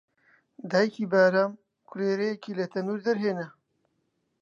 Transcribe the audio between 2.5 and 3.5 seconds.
لە تەندوور دەرهێنا